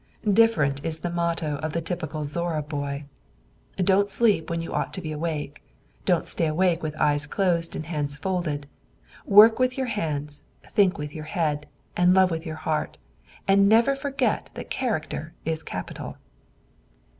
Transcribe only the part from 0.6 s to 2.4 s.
is the motto of the typical